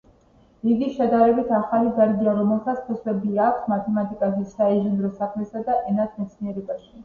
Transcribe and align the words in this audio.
იგი 0.75 0.87
შედარებით 0.95 1.51
ახალი 1.57 1.91
დარგია, 1.99 2.33
რომელსაც 2.41 2.81
ფესვები 2.87 3.37
აქვს 3.51 3.69
მათემატიკაში, 3.77 4.49
საინჟინრო 4.57 5.15
საქმესა 5.23 5.67
და 5.73 5.81
ენათმეცნიერებაში. 5.95 6.95